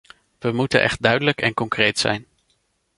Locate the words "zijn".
1.99-2.25